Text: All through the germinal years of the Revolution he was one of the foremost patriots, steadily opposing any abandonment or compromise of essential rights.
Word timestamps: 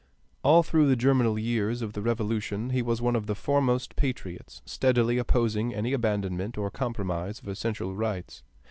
All 0.41 0.63
through 0.63 0.87
the 0.87 0.95
germinal 0.95 1.37
years 1.37 1.83
of 1.83 1.93
the 1.93 2.01
Revolution 2.01 2.71
he 2.71 2.81
was 2.81 3.03
one 3.03 3.15
of 3.15 3.27
the 3.27 3.35
foremost 3.35 3.95
patriots, 3.95 4.63
steadily 4.65 5.19
opposing 5.19 5.75
any 5.75 5.93
abandonment 5.93 6.57
or 6.57 6.71
compromise 6.71 7.37
of 7.37 7.47
essential 7.47 7.93
rights. 7.95 8.41